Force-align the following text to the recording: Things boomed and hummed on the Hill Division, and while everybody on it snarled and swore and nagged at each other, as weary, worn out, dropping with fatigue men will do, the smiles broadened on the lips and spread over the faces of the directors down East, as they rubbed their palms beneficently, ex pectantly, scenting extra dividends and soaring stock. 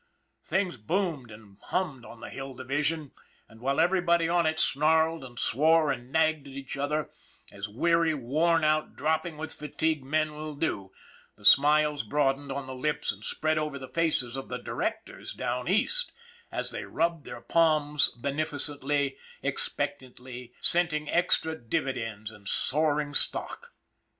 Things 0.43 0.77
boomed 0.77 1.29
and 1.29 1.59
hummed 1.61 2.05
on 2.05 2.21
the 2.21 2.31
Hill 2.31 2.55
Division, 2.55 3.11
and 3.47 3.59
while 3.61 3.79
everybody 3.79 4.27
on 4.27 4.47
it 4.47 4.57
snarled 4.57 5.23
and 5.23 5.37
swore 5.37 5.91
and 5.91 6.11
nagged 6.11 6.47
at 6.47 6.53
each 6.55 6.75
other, 6.75 7.11
as 7.51 7.69
weary, 7.69 8.15
worn 8.15 8.63
out, 8.63 8.95
dropping 8.95 9.37
with 9.37 9.53
fatigue 9.53 10.03
men 10.03 10.33
will 10.33 10.55
do, 10.55 10.91
the 11.35 11.45
smiles 11.45 12.01
broadened 12.01 12.51
on 12.51 12.65
the 12.65 12.73
lips 12.73 13.11
and 13.11 13.23
spread 13.23 13.59
over 13.59 13.77
the 13.77 13.87
faces 13.87 14.35
of 14.35 14.49
the 14.49 14.57
directors 14.57 15.35
down 15.35 15.67
East, 15.67 16.11
as 16.51 16.71
they 16.71 16.83
rubbed 16.85 17.23
their 17.23 17.39
palms 17.41 18.09
beneficently, 18.09 19.17
ex 19.43 19.69
pectantly, 19.69 20.51
scenting 20.59 21.11
extra 21.11 21.55
dividends 21.55 22.31
and 22.31 22.49
soaring 22.49 23.13
stock. 23.13 23.71